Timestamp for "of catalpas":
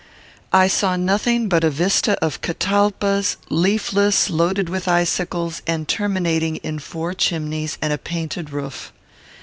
2.25-3.37